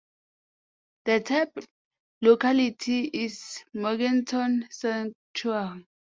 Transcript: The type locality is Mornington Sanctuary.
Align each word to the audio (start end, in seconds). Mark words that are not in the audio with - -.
The 1.05 1.19
type 1.19 1.59
locality 2.23 3.01
is 3.13 3.63
Mornington 3.75 4.67
Sanctuary. 4.71 5.85